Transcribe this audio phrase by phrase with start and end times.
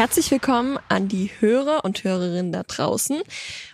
[0.00, 3.20] Herzlich willkommen an die Hörer und Hörerinnen da draußen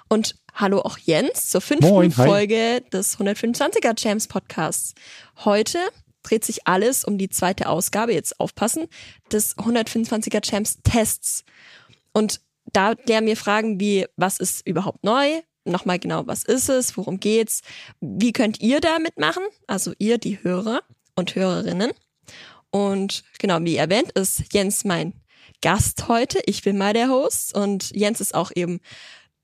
[0.08, 2.10] und hallo auch Jens zur fünften Moin.
[2.10, 4.96] Folge des 125er Champs Podcasts.
[5.44, 5.78] Heute
[6.24, 8.88] dreht sich alles um die zweite Ausgabe, jetzt aufpassen,
[9.30, 11.44] des 125er Champs Tests.
[12.12, 12.40] Und
[12.72, 15.42] da klären wir Fragen wie, was ist überhaupt neu?
[15.64, 16.96] Nochmal genau, was ist es?
[16.96, 17.60] Worum geht's?
[18.00, 19.44] Wie könnt ihr da mitmachen?
[19.68, 20.82] Also ihr, die Hörer
[21.14, 21.92] und Hörerinnen.
[22.70, 25.12] Und genau, wie erwähnt, ist Jens mein
[25.62, 26.40] Gast heute.
[26.46, 28.80] Ich bin mal der Host und Jens ist auch eben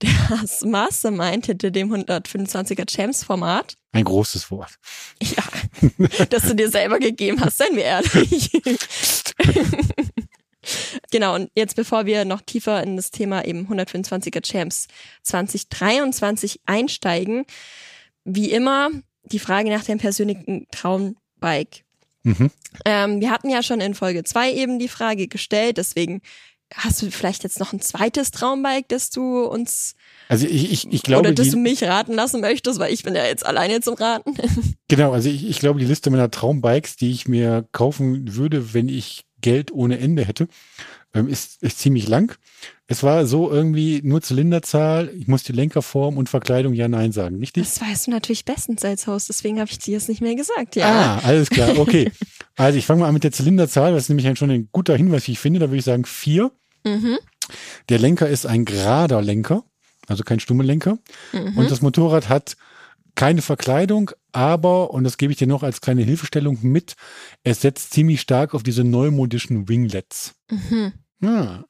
[0.28, 3.74] das Mastermind hinter dem 125er Champs Format.
[3.92, 4.72] Ein großes Wort.
[5.20, 5.44] Ja,
[6.30, 8.50] das du dir selber gegeben hast, seien wir ehrlich.
[11.10, 14.88] genau, und jetzt bevor wir noch tiefer in das Thema eben 125er Champs
[15.22, 17.44] 2023 einsteigen,
[18.24, 18.90] wie immer
[19.24, 21.82] die Frage nach dem persönlichen Traumbike.
[22.22, 22.50] Mhm.
[22.84, 26.22] Ähm, wir hatten ja schon in Folge zwei eben die Frage gestellt, deswegen
[26.74, 29.94] hast du vielleicht jetzt noch ein zweites Traumbike, das du uns
[30.28, 33.02] Also ich, ich, ich glaube, oder das die, du mich raten lassen möchtest, weil ich
[33.02, 34.34] bin ja jetzt alleine zum Raten.
[34.88, 38.88] genau, also ich, ich glaube, die Liste meiner Traumbikes, die ich mir kaufen würde, wenn
[38.88, 40.48] ich Geld ohne Ende hätte,
[41.14, 42.36] ähm, ist, ist ziemlich lang.
[42.86, 47.38] Es war so irgendwie nur Zylinderzahl, ich muss die Lenkerform und Verkleidung ja nein sagen,
[47.38, 47.64] richtig?
[47.64, 50.76] Das weißt du natürlich bestens als Host, deswegen habe ich dir jetzt nicht mehr gesagt,
[50.76, 50.86] ja.
[50.86, 52.10] Ah, alles klar, okay.
[52.56, 55.26] also ich fange mal an mit der Zylinderzahl, das ist nämlich schon ein guter Hinweis,
[55.26, 56.52] wie ich finde, da würde ich sagen vier.
[56.84, 57.18] Mhm.
[57.88, 59.64] Der Lenker ist ein gerader Lenker,
[60.08, 60.98] also kein Stummellenker.
[61.32, 61.56] Mhm.
[61.56, 62.56] Und das Motorrad hat
[63.14, 66.94] keine Verkleidung, aber, und das gebe ich dir noch als kleine Hilfestellung mit,
[67.44, 70.34] es setzt ziemlich stark auf diese neumodischen Winglets.
[70.50, 70.92] Mhm.
[71.22, 71.64] Ah.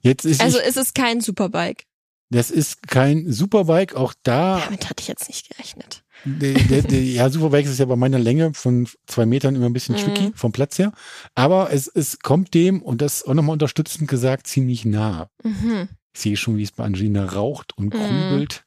[0.00, 1.84] Jetzt ist Also ich, ist es kein Superbike.
[2.30, 6.02] das ist kein Superbike, auch da, Damit hatte ich jetzt nicht gerechnet.
[6.24, 9.72] der, der, der, ja, Superbike ist ja bei meiner Länge von zwei Metern immer ein
[9.72, 10.00] bisschen Mhm.
[10.00, 10.92] tricky vom Platz her,
[11.34, 15.28] aber es, es kommt dem, und das auch nochmal unterstützend gesagt, ziemlich nah.
[15.42, 15.88] Mhm.
[16.14, 17.98] Ich sehe schon, wie es bei Angelina raucht und Mhm.
[17.98, 18.64] grübelt.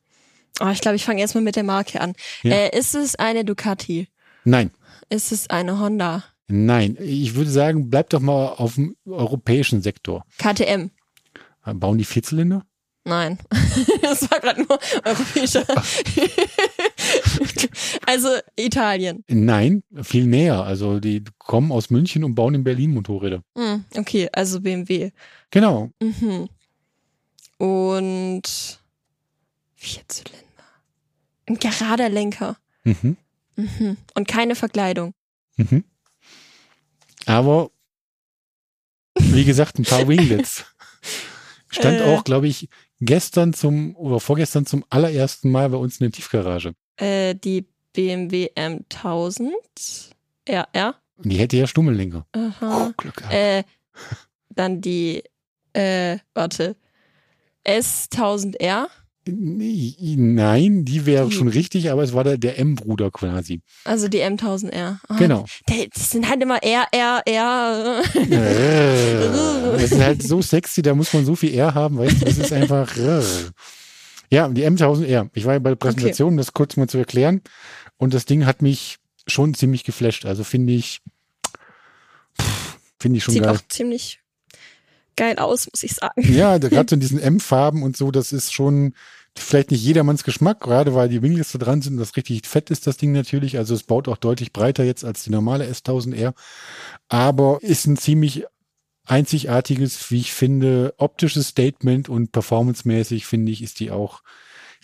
[0.59, 2.13] Oh, ich glaube, ich fange erstmal mit der Marke an.
[2.41, 2.51] Ja.
[2.55, 4.07] Äh, ist es eine Ducati?
[4.43, 4.71] Nein.
[5.09, 6.23] Ist es eine Honda?
[6.47, 10.25] Nein, ich würde sagen, bleib doch mal auf dem europäischen Sektor.
[10.37, 10.91] KTM?
[11.73, 12.65] Bauen die Vierzylinder?
[13.03, 13.37] Nein.
[14.01, 15.65] das war gerade nur europäischer.
[18.05, 19.23] also Italien.
[19.29, 20.63] Nein, viel näher.
[20.63, 23.43] Also die kommen aus München und bauen in Berlin Motorräder.
[23.57, 25.11] Hm, okay, also BMW.
[25.51, 25.91] Genau.
[26.01, 26.49] Mhm.
[27.57, 28.79] Und
[29.75, 30.37] Vierzylinder.
[31.45, 32.57] Ein gerader Lenker.
[32.83, 33.17] Mhm.
[33.55, 33.97] Mhm.
[34.15, 35.13] Und keine Verkleidung.
[35.55, 35.83] Mhm.
[37.27, 37.71] Aber
[39.19, 40.65] wie gesagt, ein paar Winglets.
[41.69, 42.03] Stand Äh.
[42.03, 42.69] auch, glaube ich,
[43.01, 46.73] gestern zum oder vorgestern zum allerersten Mal bei uns in der Tiefgarage.
[46.97, 49.51] Äh, die BMW M1000
[50.47, 50.95] RR.
[51.17, 52.25] Und die hätte ja Stummellenker.
[52.31, 52.87] Aha.
[52.87, 53.33] Oh, Glück gehabt.
[53.33, 53.63] Äh,
[54.49, 55.23] dann die,
[55.73, 56.75] äh, warte,
[57.65, 58.87] S1000R.
[59.27, 63.61] Nein, die wäre schon richtig, aber es war der, der M-Bruder quasi.
[63.83, 64.97] Also die M1000R.
[65.07, 65.45] Ah, Genau.
[65.93, 68.01] Das sind halt immer R, R, R.
[69.73, 72.37] das ist halt so sexy, da muss man so viel R haben, weißt du, das
[72.37, 72.95] ist einfach.
[74.29, 75.29] Ja, die M1000R.
[75.33, 77.41] Ich war ja bei der Präsentation, um das kurz mal zu erklären.
[77.97, 80.25] Und das Ding hat mich schon ziemlich geflasht.
[80.25, 81.01] Also finde ich,
[82.99, 83.55] finde ich schon Sieht geil.
[83.55, 84.19] auch ziemlich
[85.17, 86.21] geil aus, muss ich sagen.
[86.33, 88.93] Ja, gerade so in diesen M-Farben und so, das ist schon
[89.35, 92.69] vielleicht nicht jedermanns Geschmack, gerade weil die Winglets da dran sind und das richtig fett
[92.69, 93.57] ist, das Ding natürlich.
[93.57, 96.33] Also es baut auch deutlich breiter jetzt als die normale S1000R.
[97.07, 98.45] Aber ist ein ziemlich
[99.05, 104.21] einzigartiges, wie ich finde, optisches Statement und performancemäßig finde ich, ist die auch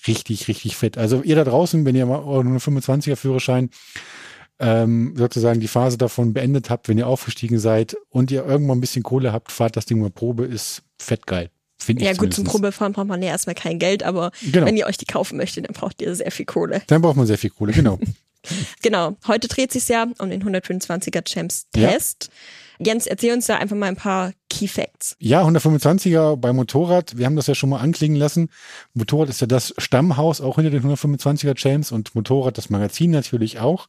[0.07, 0.97] richtig, richtig fett.
[0.97, 3.69] Also ihr da draußen, wenn ihr mal euren 125er Führerschein
[4.63, 8.81] ähm, sozusagen die Phase davon beendet habt, wenn ihr aufgestiegen seid und ihr irgendwann ein
[8.81, 11.49] bisschen Kohle habt, fahrt das Ding mal Probe, ist fett geil.
[11.77, 12.45] Finde ich Ja, gut, zum.
[12.45, 14.65] Probefahren braucht man ja erstmal kein Geld, aber Genau.
[14.65, 16.81] wenn ihr euch die kaufen möchtet, dann braucht ihr sehr viel Kohle.
[16.87, 17.99] Dann braucht man sehr viel Kohle, genau.
[18.81, 21.89] Genau, heute dreht sich ja um den 125er Champs Ja.
[21.91, 22.29] Test.
[22.79, 25.15] Jens, erzähl uns da einfach mal ein paar Key Facts.
[25.19, 28.49] Ja, 125er bei Motorrad, wir haben das ja schon mal anklingen lassen.
[28.93, 33.59] Motorrad ist ja das Stammhaus auch hinter den 125er Champs und Motorrad das Magazin natürlich
[33.59, 33.87] auch.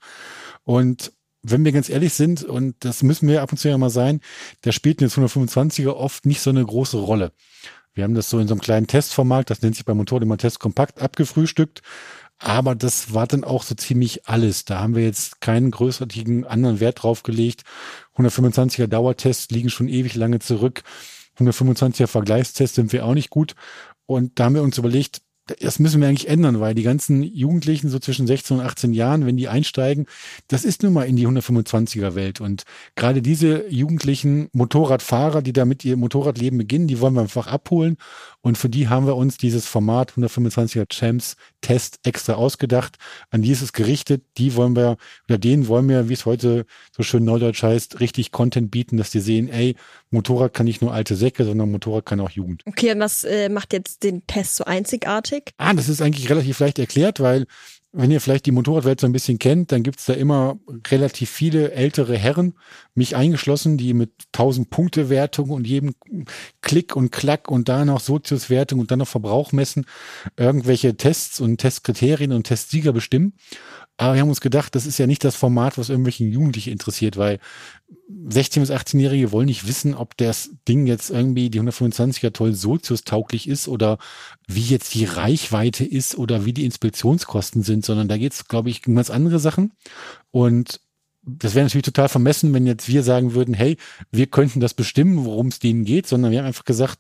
[0.65, 1.13] Und
[1.43, 4.21] wenn wir ganz ehrlich sind, und das müssen wir ab und zu ja mal sein,
[4.63, 7.33] da spielt das 125er oft nicht so eine große Rolle.
[7.93, 10.39] Wir haben das so in so einem kleinen Testformat, das nennt sich bei Motorrad immer
[10.39, 11.83] Test Kompakt, abgefrühstückt.
[12.39, 14.65] Aber das war dann auch so ziemlich alles.
[14.65, 17.63] Da haben wir jetzt keinen größeren anderen Wert drauf gelegt.
[18.17, 20.83] 125er Dauertests liegen schon ewig lange zurück.
[21.39, 23.55] 125er Vergleichstests sind wir auch nicht gut.
[24.07, 25.23] Und da haben wir uns überlegt,
[25.61, 29.27] das müssen wir eigentlich ändern, weil die ganzen Jugendlichen so zwischen 16 und 18 Jahren,
[29.27, 30.07] wenn die einsteigen,
[30.49, 32.41] das ist nun mal in die 125er Welt.
[32.41, 32.65] Und
[32.97, 37.99] gerade diese jugendlichen Motorradfahrer, die da mit ihr Motorradleben beginnen, die wollen wir einfach abholen.
[38.45, 42.99] Und für die haben wir uns dieses Format 125er Champs Test extra ausgedacht.
[43.31, 44.23] An die ist es gerichtet.
[44.37, 48.33] Die wollen wir, oder denen wollen wir, wie es heute so schön neudeutsch heißt, richtig
[48.33, 49.77] Content bieten, dass die sehen, ey,
[50.11, 52.61] Motorrad kann nicht nur alte Säcke, sondern Motorrad kann auch Jugend.
[52.67, 55.53] Okay, und was äh, macht jetzt den Test so einzigartig?
[55.57, 57.47] Ah, das ist eigentlich relativ leicht erklärt, weil
[57.97, 60.59] wenn ihr vielleicht die Motorradwelt so ein bisschen kennt, dann gibt's da immer
[60.89, 62.55] relativ viele ältere Herren,
[62.95, 65.95] mich eingeschlossen, die mit 1000 Punkte Wertung und jedem
[66.61, 69.87] Klick und Klack und da noch Soziuswertung und dann noch Verbrauch messen,
[70.37, 73.35] irgendwelche Tests und Testkriterien und Testsieger bestimmen.
[73.97, 77.17] Aber wir haben uns gedacht, das ist ja nicht das Format, was irgendwelchen Jugendliche interessiert,
[77.17, 77.39] weil
[78.11, 83.49] 16- bis 18-Jährige wollen nicht wissen, ob das Ding jetzt irgendwie die 125er toll soziustauglich
[83.49, 83.99] ist oder
[84.47, 88.69] wie jetzt die Reichweite ist oder wie die Inspektionskosten sind, sondern da geht es, glaube
[88.69, 89.73] ich, um ganz andere Sachen.
[90.31, 90.81] Und
[91.27, 93.79] das wäre natürlich total vermessen, wenn jetzt wir sagen würden, hey,
[94.11, 96.99] wir könnten das bestimmen, worum es denen geht, sondern wir haben einfach gesagt,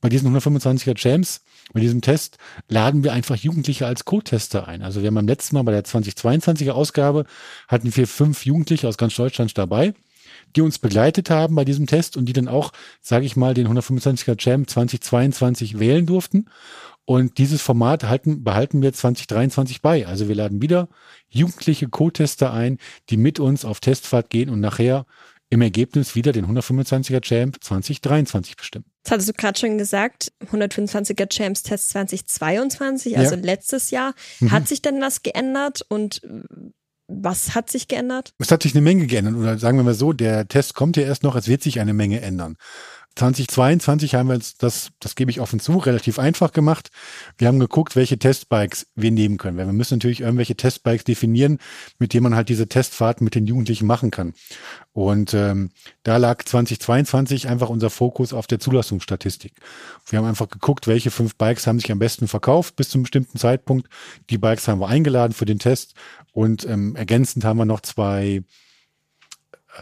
[0.00, 2.38] bei diesen 125er Champs, bei diesem Test,
[2.68, 4.82] laden wir einfach Jugendliche als Co-Tester ein.
[4.82, 7.26] Also wir haben beim letzten Mal bei der 2022er Ausgabe
[7.68, 9.94] hatten wir fünf Jugendliche aus ganz Deutschland dabei,
[10.56, 13.68] die uns begleitet haben bei diesem Test und die dann auch, sage ich mal, den
[13.68, 16.46] 125er Champ 2022 wählen durften.
[17.04, 20.06] Und dieses Format halten, behalten wir 2023 bei.
[20.06, 20.88] Also wir laden wieder
[21.28, 25.06] jugendliche Co-Tester ein, die mit uns auf Testfahrt gehen und nachher
[25.48, 28.84] im Ergebnis wieder den 125er Champ 2023 bestimmen.
[29.02, 33.40] Das hattest du gerade schon gesagt, 125er Champs Test 2022, also ja.
[33.40, 34.14] letztes Jahr.
[34.38, 34.52] Mhm.
[34.52, 36.22] Hat sich denn was geändert und
[37.10, 38.34] was hat sich geändert?
[38.38, 41.02] Es hat sich eine Menge geändert oder sagen wir mal so, der Test kommt ja
[41.02, 42.56] erst noch, es wird sich eine Menge ändern.
[43.16, 46.90] 2022 haben wir jetzt, das, das gebe ich offen zu, relativ einfach gemacht.
[47.38, 49.58] Wir haben geguckt, welche Testbikes wir nehmen können.
[49.58, 51.58] Weil wir müssen natürlich irgendwelche Testbikes definieren,
[51.98, 54.32] mit denen man halt diese Testfahrten mit den Jugendlichen machen kann.
[54.92, 55.70] Und ähm,
[56.02, 59.54] da lag 2022 einfach unser Fokus auf der Zulassungsstatistik.
[60.06, 63.02] Wir haben einfach geguckt, welche fünf Bikes haben sich am besten verkauft bis zu einem
[63.02, 63.88] bestimmten Zeitpunkt.
[64.30, 65.94] Die Bikes haben wir eingeladen für den Test
[66.32, 68.42] und ähm, ergänzend haben wir noch zwei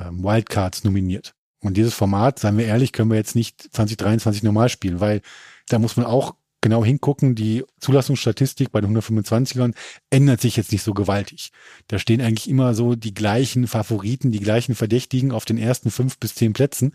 [0.00, 1.34] ähm, Wildcards nominiert.
[1.60, 5.22] Und dieses Format, seien wir ehrlich, können wir jetzt nicht 2023 normal spielen, weil
[5.68, 9.74] da muss man auch genau hingucken, die Zulassungsstatistik bei den 125ern
[10.10, 11.52] ändert sich jetzt nicht so gewaltig.
[11.86, 16.18] Da stehen eigentlich immer so die gleichen Favoriten, die gleichen Verdächtigen auf den ersten fünf
[16.18, 16.94] bis zehn Plätzen.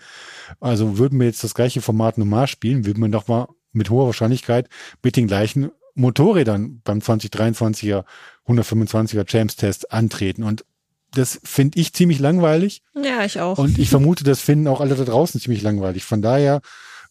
[0.60, 4.06] Also würden wir jetzt das gleiche Format normal spielen, würden wir doch mal mit hoher
[4.06, 4.70] Wahrscheinlichkeit
[5.02, 8.04] mit den gleichen Motorrädern beim 2023er
[8.48, 10.44] 125er Champs Test antreten.
[10.44, 10.66] Und
[11.14, 12.82] das finde ich ziemlich langweilig.
[12.96, 13.58] Ja, ich auch.
[13.58, 16.04] Und ich vermute, das finden auch alle da draußen ziemlich langweilig.
[16.04, 16.62] Von daher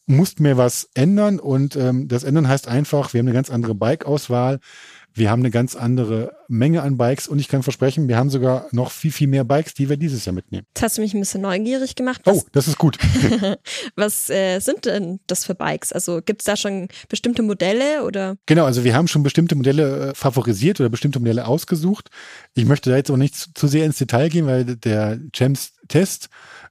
[0.07, 3.75] mussten wir was ändern und ähm, das ändern heißt einfach, wir haben eine ganz andere
[3.75, 4.59] Bike-Auswahl.
[5.15, 8.67] Wir haben eine ganz andere Menge an Bikes und ich kann versprechen, wir haben sogar
[8.73, 10.67] noch viel, viel mehr Bikes, die wir dieses Jahr mitnehmen.
[10.75, 12.23] Jetzt hast du mich ein bisschen neugierig gemacht.
[12.25, 12.99] Was, oh, das ist gut.
[13.97, 15.93] was äh, sind denn das für Bikes?
[15.93, 18.37] Also gibt es da schon bestimmte Modelle oder?
[18.47, 22.11] Genau, also wir haben schon bestimmte Modelle äh, favorisiert oder bestimmte Modelle ausgesucht.
[22.55, 25.73] Ich möchte da jetzt auch nicht zu, zu sehr ins Detail gehen, weil der Champs
[25.89, 26.29] Test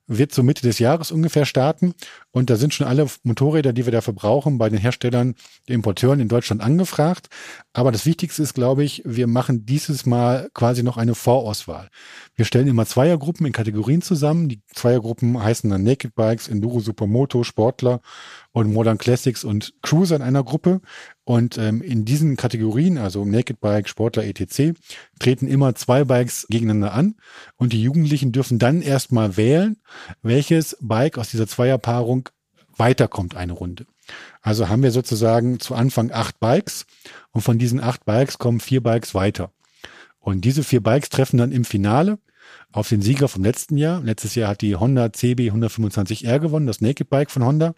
[0.08, 1.94] wird so Mitte des Jahres ungefähr starten.
[2.32, 5.36] Und da sind schon alle Motorräder, die wir dafür brauchen, bei den Herstellern,
[5.68, 7.28] den Importeuren in Deutschland angefragt.
[7.74, 11.90] Aber das Wichtigste ist, glaube ich, wir machen dieses Mal quasi noch eine Vorauswahl.
[12.36, 14.48] Wir stellen immer Zweiergruppen in Kategorien zusammen.
[14.48, 18.00] Die Zweiergruppen heißen dann Naked Bikes, Enduro Supermoto, Sportler
[18.54, 20.82] und Modern Classics und Cruiser in einer Gruppe.
[21.24, 24.74] Und ähm, in diesen Kategorien, also Naked Bike, Sportler, etc.,
[25.20, 27.16] treten immer zwei Bikes gegeneinander an.
[27.58, 29.78] Und die Jugendlichen dürfen dann erstmal wählen,
[30.22, 32.21] welches Bike aus dieser Zweierpaarung
[32.82, 33.86] weiterkommt eine Runde.
[34.42, 36.88] Also haben wir sozusagen zu Anfang acht Bikes
[37.32, 39.52] und von diesen acht Bikes kommen vier Bikes weiter.
[40.20, 42.18] Und diese vier Bikes treffen dann im Finale
[42.72, 44.02] auf den Sieger vom letzten Jahr.
[44.02, 47.74] Letztes Jahr hat die Honda CB 125R gewonnen, das Naked Bike von Honda.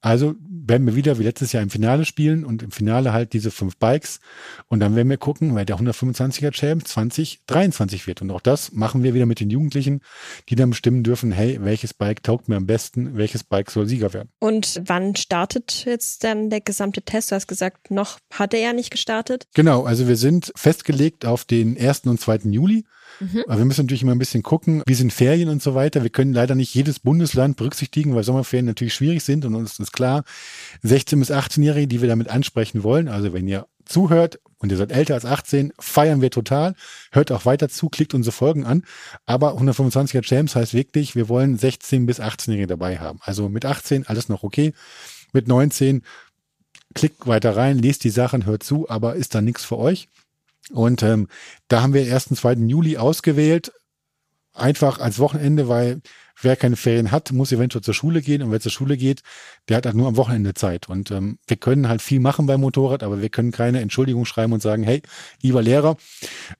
[0.00, 3.50] Also werden wir wieder wie letztes Jahr im Finale spielen und im Finale halt diese
[3.50, 4.20] fünf Bikes.
[4.68, 8.22] Und dann werden wir gucken, wer der 125er Champ 2023 wird.
[8.22, 10.00] Und auch das machen wir wieder mit den Jugendlichen,
[10.48, 14.12] die dann bestimmen dürfen, hey, welches Bike taugt mir am besten, welches Bike soll Sieger
[14.12, 14.30] werden.
[14.40, 17.30] Und wann startet jetzt dann der gesamte Test?
[17.30, 19.46] Du hast gesagt, noch hat er ja nicht gestartet.
[19.54, 22.06] Genau, also wir sind festgelegt auf den 1.
[22.06, 22.50] und 2.
[22.50, 22.84] Juli.
[23.20, 23.44] Mhm.
[23.46, 26.02] Aber wir müssen natürlich immer ein bisschen gucken, wie sind Ferien und so weiter.
[26.02, 29.92] Wir können leider nicht jedes Bundesland berücksichtigen, weil Sommerferien natürlich schwierig sind und uns ist
[29.92, 30.24] klar,
[30.84, 34.92] 16- bis 18-Jährige, die wir damit ansprechen wollen, also wenn ihr zuhört und ihr seid
[34.92, 36.74] älter als 18, feiern wir total.
[37.10, 38.84] Hört auch weiter zu, klickt unsere Folgen an.
[39.26, 43.18] Aber 125er Champs heißt wirklich, wir wollen 16 bis 18-Jährige dabei haben.
[43.22, 44.72] Also mit 18 alles noch okay.
[45.32, 46.02] Mit 19
[46.94, 50.08] klickt weiter rein, lest die Sachen, hört zu, aber ist dann nichts für euch.
[50.70, 51.28] Und ähm,
[51.68, 52.28] da haben wir den 1.
[52.34, 52.54] 2.
[52.54, 53.72] Juli ausgewählt,
[54.54, 56.00] einfach als Wochenende, weil
[56.40, 58.42] wer keine Ferien hat, muss eventuell zur Schule gehen.
[58.42, 59.22] Und wer zur Schule geht,
[59.68, 60.88] der hat halt nur am Wochenende Zeit.
[60.88, 64.52] Und ähm, wir können halt viel machen beim Motorrad, aber wir können keine Entschuldigung schreiben
[64.52, 65.02] und sagen, hey,
[65.40, 65.96] lieber Lehrer,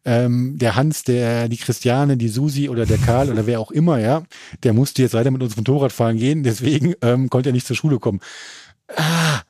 [0.04, 3.99] ähm, der Hans, der, die Christiane, die Susi oder der Karl oder wer auch immer,
[3.99, 4.23] ja,
[4.62, 7.76] der musste jetzt weiter mit uns Motorrad fahren gehen, deswegen ähm, konnte er nicht zur
[7.76, 8.21] Schule kommen.
[8.97, 9.40] Ah,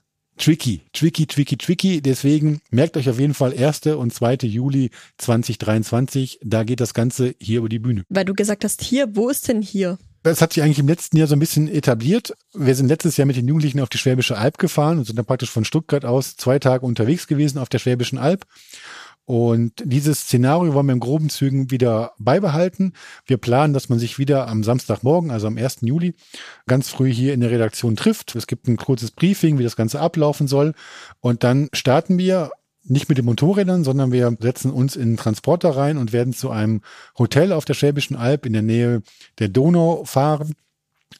[0.43, 2.03] tricky, tricky, tricky, tricky.
[2.03, 3.87] Deswegen merkt euch auf jeden Fall 1.
[3.87, 4.39] und 2.
[4.43, 6.41] Juli 2023.
[6.43, 8.05] Da geht das Ganze hier über die Bühne.
[8.09, 9.99] Weil du gesagt hast, hier, wo ist denn hier?
[10.25, 12.33] Das hat sich eigentlich im letzten Jahr so ein bisschen etabliert.
[12.55, 15.27] Wir sind letztes Jahr mit den Jugendlichen auf die Schwäbische Alb gefahren und sind dann
[15.27, 18.47] praktisch von Stuttgart aus zwei Tage unterwegs gewesen auf der Schwäbischen Alb.
[19.25, 22.93] Und dieses Szenario wollen wir in groben Zügen wieder beibehalten.
[23.25, 25.79] Wir planen, dass man sich wieder am Samstagmorgen, also am 1.
[25.83, 26.15] Juli,
[26.67, 28.35] ganz früh hier in der Redaktion trifft.
[28.35, 30.75] Es gibt ein kurzes Briefing, wie das Ganze ablaufen soll.
[31.21, 32.51] Und dann starten wir
[32.85, 36.51] nicht mit den Motorrädern, sondern wir setzen uns in einen Transporter rein und werden zu
[36.51, 36.81] einem
[37.17, 39.03] Hotel auf der Schwäbischen Alb in der Nähe
[39.39, 40.57] der Donau fahren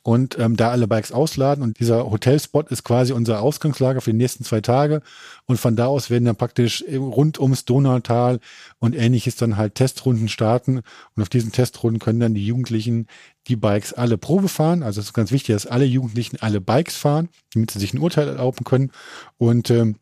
[0.03, 1.63] und ähm, da alle Bikes ausladen.
[1.63, 5.03] Und dieser Hotelspot ist quasi unser Ausgangslager für die nächsten zwei Tage.
[5.47, 8.41] Und von da aus werden dann praktisch rund ums Donautal
[8.79, 10.83] und ähnliches dann halt Testrunden starten.
[11.15, 13.07] Und auf diesen Testrunden können dann die Jugendlichen
[13.49, 14.83] die Bikes alle Probe fahren.
[14.83, 18.01] Also es ist ganz wichtig, dass alle Jugendlichen alle Bikes fahren, damit sie sich ein
[18.01, 18.91] Urteil erlauben können.
[19.39, 19.97] Und ähm,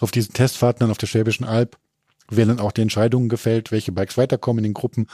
[0.00, 1.76] auf diesen Testfahrten dann auf der Schwäbischen Alb
[2.28, 5.06] werden dann auch die Entscheidungen gefällt, welche Bikes weiterkommen in den Gruppen.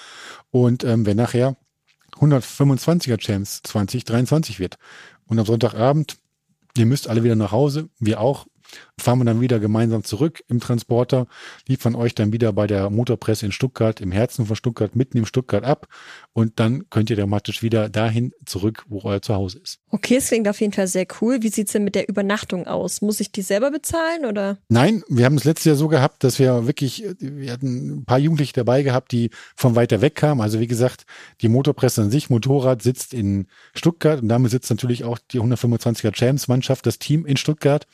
[0.51, 1.57] Und ähm, wer nachher
[2.19, 4.77] 125er Champs 2023 wird.
[5.27, 6.17] Und am Sonntagabend,
[6.77, 8.47] ihr müsst alle wieder nach Hause, wir auch,
[8.99, 11.27] fahren wir dann wieder gemeinsam zurück im Transporter,
[11.67, 15.27] liefern euch dann wieder bei der Motorpresse in Stuttgart, im Herzen von Stuttgart, mitten im
[15.27, 15.89] Stuttgart ab
[16.33, 19.81] und dann könnt ihr dramatisch wieder dahin zurück, wo euer Zuhause ist.
[19.91, 21.43] Okay, es klingt auf jeden Fall sehr cool.
[21.43, 23.03] Wie sieht's denn mit der Übernachtung aus?
[23.03, 24.59] Muss ich die selber bezahlen oder?
[24.69, 28.19] Nein, wir haben es letztes Jahr so gehabt, dass wir wirklich, wir hatten ein paar
[28.19, 30.41] Jugendliche dabei gehabt, die von weiter weg kamen.
[30.41, 31.05] Also wie gesagt,
[31.41, 36.13] die Motorpresse an sich, Motorrad sitzt in Stuttgart und damit sitzt natürlich auch die 125er
[36.13, 37.87] Champs Mannschaft, das Team in Stuttgart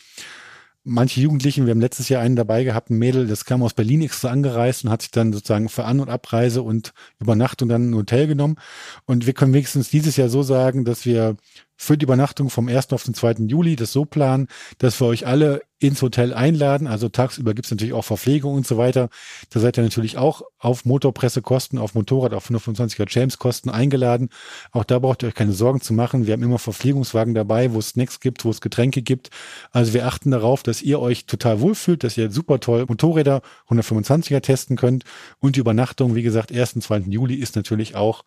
[0.85, 4.03] manche Jugendlichen, wir haben letztes Jahr einen dabei gehabt, ein Mädel, das kam aus Berlin
[4.03, 7.95] extra angereist und hat sich dann sozusagen für An- und Abreise und Übernachtung dann ein
[7.95, 8.57] Hotel genommen.
[9.05, 11.37] Und wir können wenigstens dieses Jahr so sagen, dass wir
[11.79, 12.93] für die Übernachtung vom 1.
[12.93, 13.47] auf den 2.
[13.47, 16.89] Juli das so planen, dass wir euch alle ins Hotel einladen.
[16.89, 19.09] Also tagsüber gibt's natürlich auch Verpflegung und so weiter.
[19.51, 24.31] Da seid ihr natürlich auch auf Motorpressekosten, auf Motorrad, auf 125er James Kosten eingeladen.
[24.73, 26.27] Auch da braucht ihr euch keine Sorgen zu machen.
[26.27, 29.31] Wir haben immer Verpflegungswagen dabei, wo es Snacks gibt, wo es Getränke gibt.
[29.71, 34.41] Also wir achten darauf, dass ihr euch total wohlfühlt, dass ihr super toll Motorräder 125er
[34.41, 35.05] testen könnt.
[35.39, 36.75] Und die Übernachtung, wie gesagt, 1.
[36.75, 36.99] und 2.
[37.09, 38.25] Juli ist natürlich auch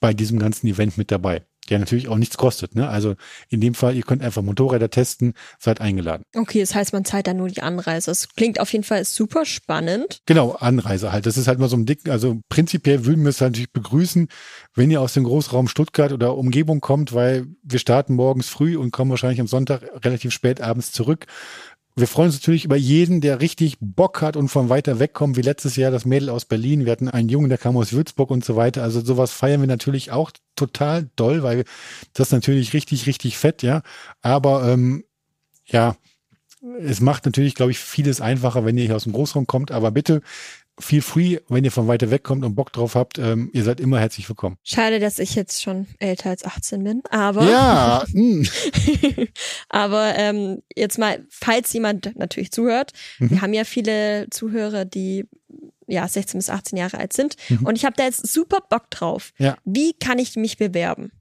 [0.00, 2.74] bei diesem ganzen Event mit dabei der natürlich auch nichts kostet.
[2.74, 2.88] Ne?
[2.88, 3.14] Also
[3.48, 6.24] in dem Fall, ihr könnt einfach Motorräder testen, seid eingeladen.
[6.34, 8.10] Okay, das heißt, man zahlt dann nur die Anreise.
[8.10, 10.20] Das klingt auf jeden Fall super spannend.
[10.26, 11.26] Genau, Anreise halt.
[11.26, 14.28] Das ist halt mal so ein Dick, also prinzipiell würden wir es halt natürlich begrüßen,
[14.74, 18.90] wenn ihr aus dem Großraum Stuttgart oder Umgebung kommt, weil wir starten morgens früh und
[18.90, 21.26] kommen wahrscheinlich am Sonntag relativ spät abends zurück.
[21.96, 25.36] Wir freuen uns natürlich über jeden, der richtig Bock hat und von weiter weg kommt,
[25.36, 26.84] wie letztes Jahr das Mädel aus Berlin.
[26.84, 28.82] Wir hatten einen Jungen, der kam aus Würzburg und so weiter.
[28.82, 31.64] Also sowas feiern wir natürlich auch total doll, weil
[32.12, 33.82] das ist natürlich richtig, richtig fett, ja.
[34.22, 35.04] Aber ähm,
[35.66, 35.96] ja,
[36.80, 39.72] es macht natürlich, glaube ich, vieles einfacher, wenn ihr hier aus dem Großraum kommt.
[39.72, 40.20] Aber bitte
[40.80, 43.80] feel free, wenn ihr von weiter weg kommt und Bock drauf habt, ähm, ihr seid
[43.80, 44.56] immer herzlich willkommen.
[44.62, 48.46] Schade, dass ich jetzt schon älter als 18 bin, aber ja, hm.
[49.68, 53.30] aber ähm, jetzt mal, falls jemand natürlich zuhört, mhm.
[53.30, 55.26] wir haben ja viele Zuhörer, die
[55.86, 57.66] ja 16 bis 18 Jahre alt sind mhm.
[57.66, 59.32] und ich habe da jetzt super Bock drauf.
[59.38, 59.56] Ja.
[59.64, 61.12] Wie kann ich mich bewerben?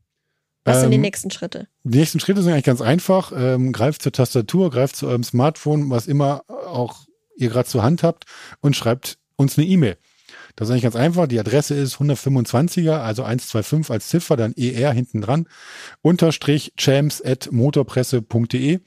[0.66, 1.68] Was sind die ähm, nächsten Schritte?
[1.84, 3.32] Die nächsten Schritte sind eigentlich ganz einfach.
[3.36, 8.04] Ähm, greift zur Tastatur, greift zu eurem Smartphone, was immer auch ihr gerade zur Hand
[8.04, 8.26] habt
[8.62, 9.98] und schreibt uns eine E-Mail.
[10.56, 11.28] Das ist eigentlich ganz einfach.
[11.28, 15.48] Die Adresse ist 125er, also 125 als Ziffer, dann ER hinten dran,
[16.02, 18.80] unterstrich champs at motorpresse.de.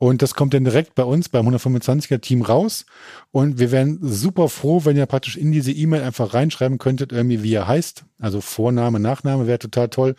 [0.00, 2.86] Und das kommt dann direkt bei uns beim 125er Team raus.
[3.32, 7.42] Und wir wären super froh, wenn ihr praktisch in diese E-Mail einfach reinschreiben könntet, irgendwie
[7.42, 8.04] wie ihr heißt.
[8.20, 10.14] Also Vorname, Nachname wäre total toll.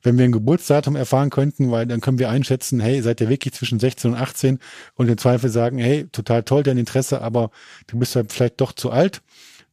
[0.00, 3.54] Wenn wir ein Geburtsdatum erfahren könnten, weil dann können wir einschätzen, hey, seid ihr wirklich
[3.54, 4.60] zwischen 16 und 18
[4.94, 7.50] und im Zweifel sagen, hey, total toll dein Interesse, aber
[7.88, 9.22] du bist halt vielleicht doch zu alt.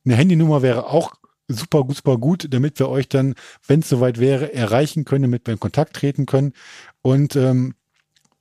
[0.03, 1.13] Eine Handynummer wäre auch
[1.48, 3.36] super, super gut, damit wir euch dann,
[3.67, 6.53] wenn es soweit wäre, erreichen können, damit wir in Kontakt treten können.
[7.03, 7.75] Und ähm,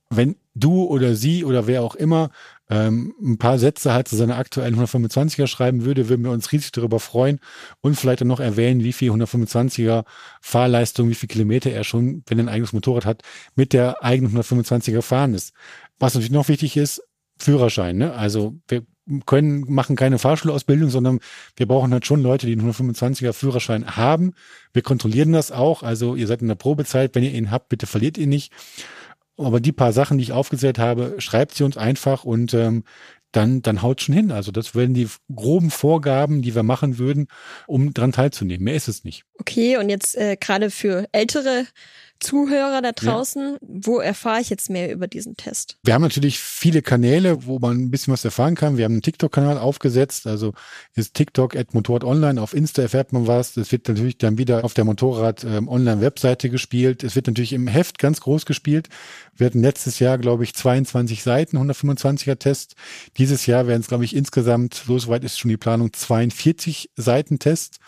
[0.09, 2.29] wenn du oder sie oder wer auch immer
[2.69, 6.71] ähm, ein paar Sätze halt zu seiner aktuellen 125er schreiben würde, würden wir uns riesig
[6.71, 7.39] darüber freuen
[7.81, 10.05] und vielleicht dann noch erwähnen, wie viel 125er
[10.41, 13.23] Fahrleistung, wie viel Kilometer er schon, wenn er ein eigenes Motorrad hat,
[13.55, 15.53] mit der eigenen 125er fahren ist.
[15.99, 17.01] Was natürlich noch wichtig ist,
[17.37, 17.97] Führerschein.
[17.97, 18.13] Ne?
[18.13, 18.83] Also wir
[19.25, 21.19] können, machen keine Fahrschulausbildung, sondern
[21.55, 24.33] wir brauchen halt schon Leute, die einen 125er Führerschein haben.
[24.71, 25.83] Wir kontrollieren das auch.
[25.83, 28.53] Also ihr seid in der Probezeit, wenn ihr ihn habt, bitte verliert ihn nicht.
[29.37, 32.83] Aber die paar Sachen, die ich aufgezählt habe, schreibt sie uns einfach und ähm,
[33.31, 34.31] dann, dann haut schon hin.
[34.31, 37.27] Also das wären die groben Vorgaben, die wir machen würden,
[37.67, 38.63] um dran teilzunehmen.
[38.63, 39.25] Mehr ist es nicht.
[39.39, 41.65] Okay, und jetzt äh, gerade für ältere
[42.23, 43.57] Zuhörer da draußen, ja.
[43.61, 45.77] wo erfahre ich jetzt mehr über diesen Test?
[45.83, 48.77] Wir haben natürlich viele Kanäle, wo man ein bisschen was erfahren kann.
[48.77, 50.53] Wir haben einen TikTok-Kanal aufgesetzt, also
[50.95, 52.41] ist TikTok at Motorrad Online.
[52.41, 53.57] Auf Insta erfährt man was.
[53.57, 57.03] Es wird natürlich dann wieder auf der Motorrad ähm, Online-Webseite gespielt.
[57.03, 58.89] Es wird natürlich im Heft ganz groß gespielt.
[59.35, 62.75] Wir hatten letztes Jahr, glaube ich, 22 Seiten, 125er Test.
[63.17, 67.39] Dieses Jahr werden es, glaube ich, insgesamt, so soweit ist schon die Planung, 42 Seiten
[67.39, 67.79] Test,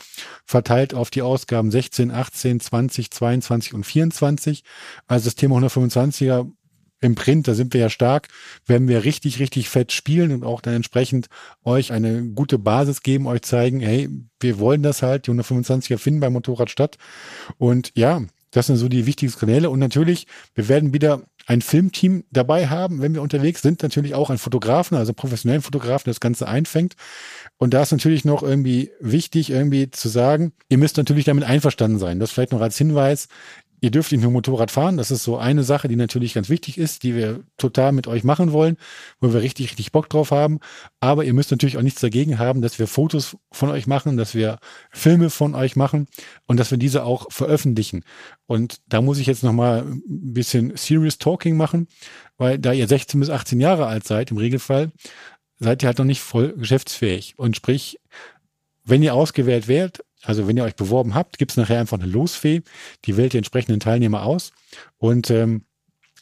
[0.45, 4.24] verteilt auf die Ausgaben 16, 18, 20, 22 und 24.
[5.07, 6.49] Also das Thema 125er
[7.01, 8.29] im Print, da sind wir ja stark,
[8.65, 11.27] werden wir richtig, richtig fett spielen und auch dann entsprechend
[11.63, 16.19] euch eine gute Basis geben, euch zeigen, hey, wir wollen das halt, die 125er finden
[16.19, 16.97] beim Motorrad statt.
[17.57, 19.69] Und ja, das sind so die wichtigsten Kanäle.
[19.69, 24.29] Und natürlich, wir werden wieder ein Filmteam dabei haben, wenn wir unterwegs sind, natürlich auch
[24.29, 26.95] ein Fotografen, also professionellen Fotografen, das Ganze einfängt.
[27.57, 31.99] Und da ist natürlich noch irgendwie wichtig, irgendwie zu sagen, ihr müsst natürlich damit einverstanden
[31.99, 32.19] sein.
[32.19, 33.27] Das vielleicht noch als Hinweis.
[33.85, 34.97] Ihr dürft nicht nur Motorrad fahren.
[34.97, 38.23] Das ist so eine Sache, die natürlich ganz wichtig ist, die wir total mit euch
[38.23, 38.77] machen wollen,
[39.19, 40.59] wo wir richtig, richtig Bock drauf haben.
[40.99, 44.33] Aber ihr müsst natürlich auch nichts dagegen haben, dass wir Fotos von euch machen, dass
[44.33, 44.57] wir
[44.89, 46.07] Filme von euch machen
[46.47, 48.03] und dass wir diese auch veröffentlichen.
[48.47, 50.01] Und da muss ich jetzt nochmal ein
[50.33, 51.87] bisschen Serious Talking machen,
[52.39, 54.91] weil da ihr 16 bis 18 Jahre alt seid, im Regelfall,
[55.59, 57.35] seid ihr halt noch nicht voll geschäftsfähig.
[57.37, 57.99] Und sprich,
[58.83, 62.11] wenn ihr ausgewählt werdet, also wenn ihr euch beworben habt, gibt es nachher einfach eine
[62.11, 62.61] Losfee,
[63.05, 64.51] die wählt die entsprechenden Teilnehmer aus.
[64.97, 65.63] Und ähm,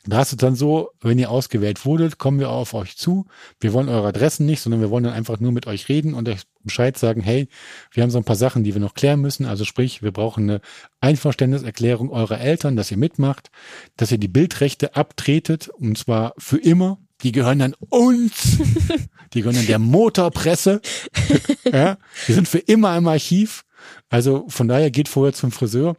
[0.05, 3.25] da ist es dann so, wenn ihr ausgewählt wurdet, kommen wir auf euch zu.
[3.61, 6.27] Wir wollen eure Adressen nicht, sondern wir wollen dann einfach nur mit euch reden und
[6.27, 7.47] euch Bescheid sagen, hey,
[7.91, 9.45] wir haben so ein paar Sachen, die wir noch klären müssen.
[9.45, 10.61] Also sprich, wir brauchen eine
[10.99, 13.49] Einverständniserklärung eurer Eltern, dass ihr mitmacht,
[13.95, 16.99] dass ihr die Bildrechte abtretet und zwar für immer.
[17.21, 18.59] Die gehören dann uns.
[19.33, 20.79] Die gehören dann der Motorpresse.
[21.71, 23.63] ja, die sind für immer im Archiv.
[24.09, 25.95] Also von daher geht vorher zum Friseur.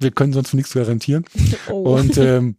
[0.00, 1.24] Wir können sonst nichts garantieren.
[1.68, 1.94] Oh.
[1.96, 2.56] Und ähm,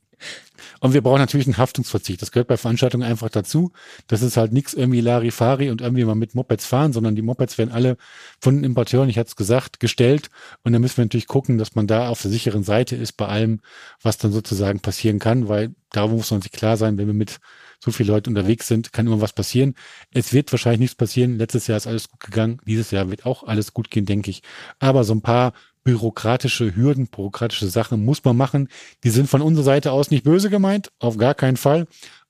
[0.79, 2.21] und wir brauchen natürlich einen Haftungsverzicht.
[2.21, 3.71] Das gehört bei Veranstaltungen einfach dazu.
[4.07, 7.57] Das ist halt nichts irgendwie Larifari und irgendwie mal mit Mopeds fahren, sondern die Mopeds
[7.57, 7.97] werden alle
[8.39, 10.29] von den Importeuren, ich hatte es gesagt, gestellt.
[10.63, 13.27] Und da müssen wir natürlich gucken, dass man da auf der sicheren Seite ist bei
[13.27, 13.61] allem,
[14.01, 17.39] was dann sozusagen passieren kann, weil da muss man sich klar sein, wenn wir mit
[17.79, 19.75] so viele Leute unterwegs sind, kann immer was passieren.
[20.11, 21.37] Es wird wahrscheinlich nichts passieren.
[21.37, 22.59] Letztes Jahr ist alles gut gegangen.
[22.65, 24.41] Dieses Jahr wird auch alles gut gehen, denke ich.
[24.79, 28.69] Aber so ein paar bürokratische Hürden, bürokratische Sachen muss man machen.
[29.03, 31.87] Die sind von unserer Seite aus nicht böse gemeint, auf gar keinen Fall.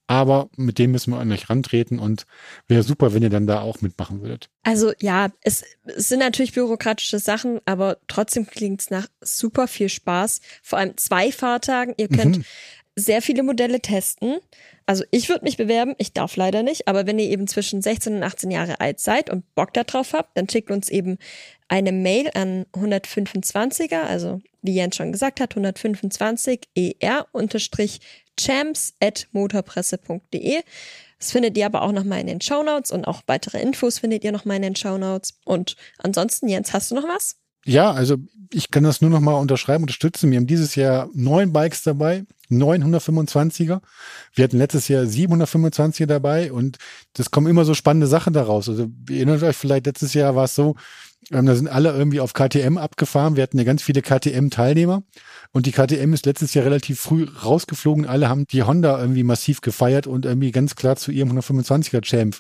[0.08, 2.28] Aber mit dem müssen wir an euch rantreten und
[2.68, 4.50] wäre super, wenn ihr dann da auch mitmachen würdet.
[4.62, 9.90] Also ja, es, es sind natürlich bürokratische Sachen, aber trotzdem klingt es nach super viel
[9.90, 10.42] Spaß.
[10.62, 11.96] Vor allem zwei Fahrtagen.
[11.98, 12.46] Ihr könnt mhm.
[12.96, 14.38] sehr viele Modelle testen.
[14.88, 18.18] Also ich würde mich bewerben, ich darf leider nicht, aber wenn ihr eben zwischen 16
[18.18, 21.18] und 18 Jahre alt seid und Bock darauf habt, dann schickt uns eben
[21.68, 26.70] eine Mail an 125er, also wie Jens schon gesagt hat, 125
[27.00, 30.62] er-champs at motorpresse.de.
[31.18, 34.32] Das findet ihr aber auch nochmal in den Shownotes und auch weitere Infos findet ihr
[34.32, 35.40] nochmal in den Shownotes.
[35.46, 37.38] Und ansonsten, Jens, hast du noch was?
[37.66, 38.18] Ja, also
[38.54, 40.32] ich kann das nur noch mal unterschreiben, unterstützen.
[40.32, 43.82] Wir haben dieses Jahr neun Bikes dabei, 925er.
[44.34, 46.78] Wir hatten letztes Jahr 725er dabei und
[47.14, 48.70] das kommen immer so spannende Sachen daraus.
[48.70, 50.76] Also ihr erinnert euch vielleicht, letztes Jahr war es so,
[51.32, 53.36] ähm, da sind alle irgendwie auf KTM abgefahren.
[53.36, 55.02] Wir hatten ja ganz viele KTM-Teilnehmer
[55.52, 58.06] und die KTM ist letztes Jahr relativ früh rausgeflogen.
[58.06, 62.38] Alle haben die Honda irgendwie massiv gefeiert und irgendwie ganz klar zu ihrem 125er Champ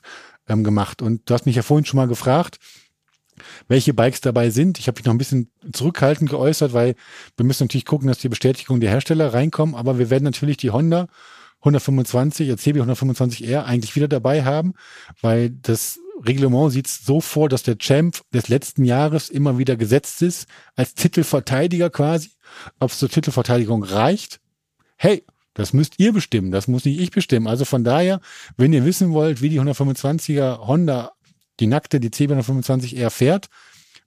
[0.48, 1.02] ähm, gemacht.
[1.02, 2.60] Und du hast mich ja vorhin schon mal gefragt,
[3.67, 4.80] welche Bikes dabei sind.
[4.80, 6.95] Ich habe mich noch ein bisschen zurückhaltend geäußert, weil
[7.38, 10.71] wir müssen natürlich gucken, dass die Bestätigung der Hersteller reinkommen, aber wir werden natürlich die
[10.71, 11.08] Honda
[11.60, 14.74] 125, der CB 125R eigentlich wieder dabei haben,
[15.21, 20.21] weil das Reglement sieht so vor, dass der Champ des letzten Jahres immer wieder gesetzt
[20.21, 22.30] ist, als Titelverteidiger quasi.
[22.80, 24.39] Ob es zur Titelverteidigung reicht?
[24.95, 27.48] Hey, das müsst ihr bestimmen, das muss nicht ich bestimmen.
[27.48, 28.21] Also von daher,
[28.58, 31.13] wenn ihr wissen wollt, wie die 125er Honda
[31.60, 33.48] die nackte, die C125R fährt,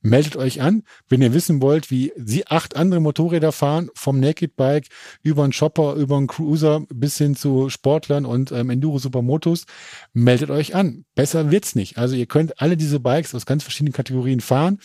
[0.00, 0.82] meldet euch an.
[1.08, 4.86] Wenn ihr wissen wollt, wie sie acht andere Motorräder fahren, vom Naked Bike
[5.22, 9.64] über einen Chopper, über einen Cruiser bis hin zu Sportlern und ähm, Enduro Supermotos,
[10.12, 11.04] meldet euch an.
[11.14, 11.98] Besser wird's nicht.
[11.98, 14.78] Also ihr könnt alle diese Bikes aus ganz verschiedenen Kategorien fahren.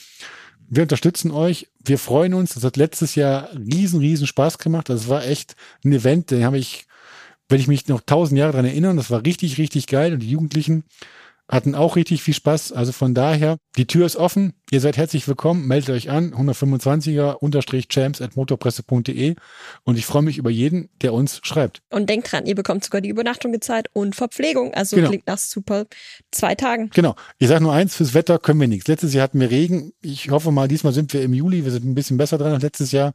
[0.67, 1.69] Wir unterstützen euch.
[1.83, 2.55] Wir freuen uns.
[2.55, 4.89] Das hat letztes Jahr riesen, riesen Spaß gemacht.
[4.89, 6.87] Das war echt ein Event, den habe ich
[7.49, 8.97] werde ich mich noch tausend Jahre dran erinnern.
[8.97, 10.13] Das war richtig, richtig geil.
[10.13, 10.85] Und die Jugendlichen
[11.53, 12.71] hatten auch richtig viel Spaß.
[12.71, 14.53] Also von daher, die Tür ist offen.
[14.71, 15.67] Ihr seid herzlich willkommen.
[15.67, 16.33] Meldet euch an.
[16.33, 19.35] 125er unterstrich champs at motorpresse.de.
[19.83, 21.81] Und ich freue mich über jeden, der uns schreibt.
[21.89, 24.73] Und denkt dran, ihr bekommt sogar die Übernachtung gezahlt und Verpflegung.
[24.73, 25.09] Also Genau.
[25.09, 25.85] klingt nach super
[26.31, 26.89] zwei Tagen.
[26.93, 27.15] Genau.
[27.37, 28.87] Ich sage nur eins, fürs Wetter können wir nichts.
[28.87, 29.93] Letztes Jahr hatten wir Regen.
[30.01, 31.63] Ich hoffe mal, diesmal sind wir im Juli.
[31.65, 33.13] Wir sind ein bisschen besser dran als letztes Jahr.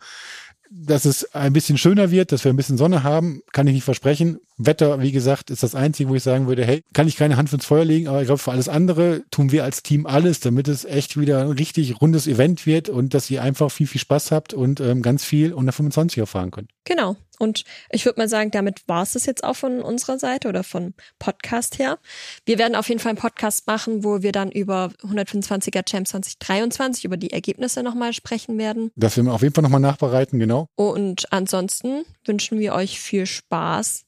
[0.70, 3.84] Dass es ein bisschen schöner wird, dass wir ein bisschen Sonne haben, kann ich nicht
[3.84, 4.38] versprechen.
[4.58, 7.52] Wetter, wie gesagt, ist das Einzige, wo ich sagen würde, hey, kann ich keine Hand
[7.52, 10.68] ins Feuer legen, aber ich glaube, für alles andere tun wir als Team alles, damit
[10.68, 14.32] es echt wieder ein richtig rundes Event wird und dass ihr einfach viel, viel Spaß
[14.32, 16.70] habt und ähm, ganz viel unter 25er fahren könnt.
[16.84, 17.16] Genau.
[17.38, 20.64] Und ich würde mal sagen, damit war es das jetzt auch von unserer Seite oder
[20.64, 21.98] von Podcast her.
[22.44, 27.04] Wir werden auf jeden Fall einen Podcast machen, wo wir dann über 125er Champs 2023,
[27.04, 28.90] über die Ergebnisse nochmal sprechen werden.
[28.96, 30.68] Das werden wir auf jeden Fall nochmal nachbereiten, genau.
[30.74, 34.04] Und ansonsten wünschen wir euch viel Spaß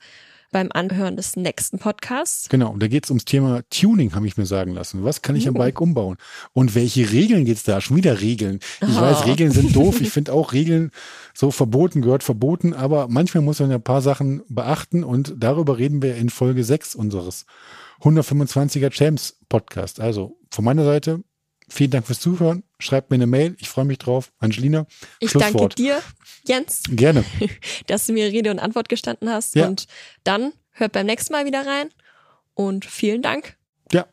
[0.51, 2.49] beim Anhören des nächsten Podcasts.
[2.49, 5.05] Genau, und da geht es ums Thema Tuning, habe ich mir sagen lassen.
[5.05, 5.59] Was kann ich am Uh.
[5.59, 6.17] Bike umbauen?
[6.53, 7.81] Und welche Regeln geht's da?
[7.81, 8.61] Schon wieder Regeln.
[8.81, 9.01] Ich Oh.
[9.01, 10.01] weiß, Regeln sind doof.
[10.01, 10.91] Ich finde auch Regeln
[11.35, 15.79] so verboten, gehört verboten, aber manchmal muss man ja ein paar Sachen beachten und darüber
[15.79, 17.47] reden wir in Folge 6 unseres
[18.03, 20.01] 125er Champs Podcast.
[20.01, 21.23] Also von meiner Seite,
[21.71, 22.63] vielen Dank fürs Zuhören.
[22.79, 24.33] Schreibt mir eine Mail, ich freue mich drauf.
[24.39, 24.87] Angelina,
[25.19, 26.03] Ich danke dir,
[26.47, 27.25] Jens, Gerne.
[27.87, 29.55] dass du mir Rede und Antwort gestanden hast.
[29.55, 29.67] Ja.
[29.67, 29.87] Und
[30.25, 31.89] dann hört beim nächsten Mal wieder rein.
[32.55, 33.57] Und vielen Dank.
[33.93, 34.07] Ja,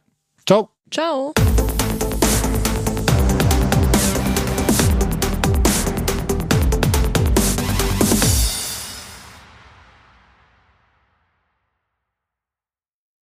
[0.46, 0.70] ciao.
[0.92, 1.34] Ciao.